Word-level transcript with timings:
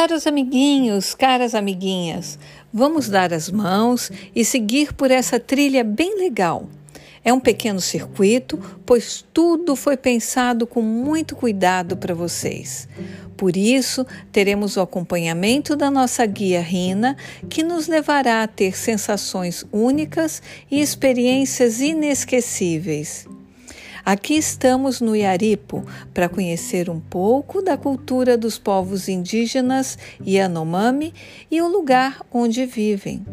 Caros 0.00 0.26
amiguinhos, 0.26 1.14
caras 1.14 1.54
amiguinhas, 1.54 2.38
vamos 2.72 3.06
dar 3.06 3.34
as 3.34 3.50
mãos 3.50 4.10
e 4.34 4.46
seguir 4.46 4.94
por 4.94 5.10
essa 5.10 5.38
trilha 5.38 5.84
bem 5.84 6.18
legal. 6.18 6.66
É 7.22 7.30
um 7.34 7.38
pequeno 7.38 7.82
circuito, 7.82 8.58
pois 8.86 9.22
tudo 9.34 9.76
foi 9.76 9.98
pensado 9.98 10.66
com 10.66 10.80
muito 10.80 11.36
cuidado 11.36 11.98
para 11.98 12.14
vocês. 12.14 12.88
Por 13.36 13.58
isso, 13.58 14.06
teremos 14.32 14.78
o 14.78 14.80
acompanhamento 14.80 15.76
da 15.76 15.90
nossa 15.90 16.24
guia 16.24 16.62
Rina, 16.62 17.14
que 17.50 17.62
nos 17.62 17.86
levará 17.86 18.42
a 18.42 18.48
ter 18.48 18.74
sensações 18.78 19.66
únicas 19.70 20.42
e 20.70 20.80
experiências 20.80 21.78
inesquecíveis. 21.78 23.28
Aqui 24.04 24.34
estamos 24.34 25.00
no 25.00 25.14
Iaripo 25.14 25.84
para 26.14 26.28
conhecer 26.28 26.88
um 26.88 26.98
pouco 26.98 27.62
da 27.62 27.76
cultura 27.76 28.36
dos 28.36 28.58
povos 28.58 29.08
indígenas 29.08 29.98
Yanomami 30.26 31.12
e 31.50 31.60
o 31.60 31.68
lugar 31.68 32.22
onde 32.32 32.64
vivem. 32.64 33.24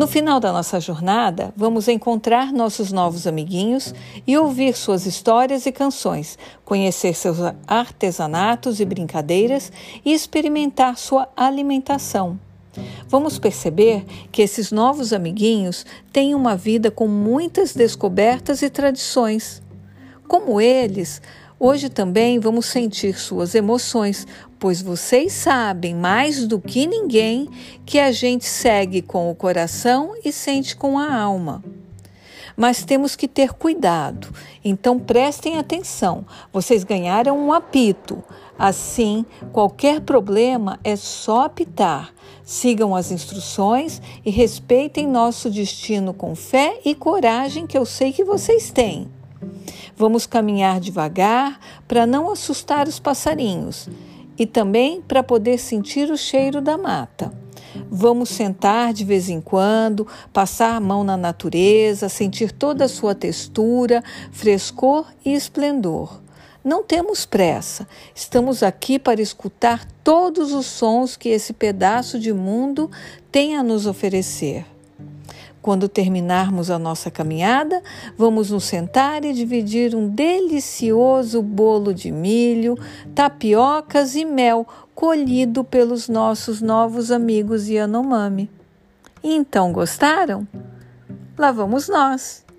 No 0.00 0.06
final 0.06 0.40
da 0.40 0.50
nossa 0.50 0.80
jornada, 0.80 1.52
vamos 1.54 1.86
encontrar 1.86 2.54
nossos 2.54 2.90
novos 2.90 3.26
amiguinhos 3.26 3.94
e 4.26 4.34
ouvir 4.34 4.74
suas 4.74 5.04
histórias 5.04 5.66
e 5.66 5.72
canções, 5.72 6.38
conhecer 6.64 7.12
seus 7.12 7.36
artesanatos 7.66 8.80
e 8.80 8.86
brincadeiras 8.86 9.70
e 10.02 10.14
experimentar 10.14 10.96
sua 10.96 11.28
alimentação. 11.36 12.40
Vamos 13.08 13.38
perceber 13.38 14.06
que 14.32 14.40
esses 14.40 14.72
novos 14.72 15.12
amiguinhos 15.12 15.84
têm 16.10 16.34
uma 16.34 16.56
vida 16.56 16.90
com 16.90 17.06
muitas 17.06 17.74
descobertas 17.74 18.62
e 18.62 18.70
tradições. 18.70 19.62
Como 20.26 20.62
eles, 20.62 21.20
Hoje 21.62 21.90
também 21.90 22.38
vamos 22.38 22.64
sentir 22.64 23.18
suas 23.18 23.54
emoções, 23.54 24.26
pois 24.58 24.80
vocês 24.80 25.34
sabem 25.34 25.94
mais 25.94 26.46
do 26.46 26.58
que 26.58 26.86
ninguém 26.86 27.50
que 27.84 27.98
a 27.98 28.10
gente 28.10 28.46
segue 28.46 29.02
com 29.02 29.30
o 29.30 29.34
coração 29.34 30.14
e 30.24 30.32
sente 30.32 30.74
com 30.74 30.98
a 30.98 31.14
alma. 31.14 31.62
Mas 32.56 32.82
temos 32.82 33.14
que 33.14 33.28
ter 33.28 33.52
cuidado, 33.52 34.32
então 34.64 34.98
prestem 34.98 35.58
atenção. 35.58 36.24
Vocês 36.50 36.82
ganharam 36.82 37.38
um 37.38 37.52
apito. 37.52 38.24
Assim, 38.58 39.26
qualquer 39.52 40.00
problema 40.00 40.80
é 40.82 40.96
só 40.96 41.44
apitar. 41.44 42.14
Sigam 42.42 42.96
as 42.96 43.12
instruções 43.12 44.00
e 44.24 44.30
respeitem 44.30 45.06
nosso 45.06 45.50
destino 45.50 46.14
com 46.14 46.34
fé 46.34 46.80
e 46.86 46.94
coragem 46.94 47.66
que 47.66 47.76
eu 47.76 47.84
sei 47.84 48.14
que 48.14 48.24
vocês 48.24 48.70
têm. 48.70 49.10
Vamos 50.00 50.24
caminhar 50.24 50.80
devagar 50.80 51.60
para 51.86 52.06
não 52.06 52.30
assustar 52.30 52.88
os 52.88 52.98
passarinhos 52.98 53.86
e 54.38 54.46
também 54.46 55.02
para 55.02 55.22
poder 55.22 55.58
sentir 55.58 56.10
o 56.10 56.16
cheiro 56.16 56.62
da 56.62 56.78
mata. 56.78 57.30
Vamos 57.90 58.30
sentar 58.30 58.94
de 58.94 59.04
vez 59.04 59.28
em 59.28 59.42
quando, 59.42 60.06
passar 60.32 60.74
a 60.74 60.80
mão 60.80 61.04
na 61.04 61.18
natureza, 61.18 62.08
sentir 62.08 62.50
toda 62.50 62.86
a 62.86 62.88
sua 62.88 63.14
textura, 63.14 64.02
frescor 64.32 65.04
e 65.22 65.34
esplendor. 65.34 66.18
Não 66.64 66.82
temos 66.82 67.26
pressa, 67.26 67.86
estamos 68.14 68.62
aqui 68.62 68.98
para 68.98 69.20
escutar 69.20 69.86
todos 70.02 70.54
os 70.54 70.64
sons 70.64 71.14
que 71.14 71.28
esse 71.28 71.52
pedaço 71.52 72.18
de 72.18 72.32
mundo 72.32 72.90
tem 73.30 73.54
a 73.54 73.62
nos 73.62 73.86
oferecer. 73.86 74.64
Quando 75.62 75.88
terminarmos 75.88 76.70
a 76.70 76.78
nossa 76.78 77.10
caminhada, 77.10 77.82
vamos 78.16 78.50
nos 78.50 78.64
sentar 78.64 79.24
e 79.24 79.32
dividir 79.32 79.94
um 79.94 80.08
delicioso 80.08 81.42
bolo 81.42 81.92
de 81.92 82.10
milho, 82.10 82.78
tapiocas 83.14 84.14
e 84.14 84.24
mel 84.24 84.66
colhido 84.94 85.62
pelos 85.62 86.08
nossos 86.08 86.62
novos 86.62 87.10
amigos 87.10 87.68
Yanomami. 87.68 88.50
Então 89.22 89.70
gostaram? 89.70 90.48
Lá 91.36 91.52
vamos 91.52 91.88
nós! 91.88 92.49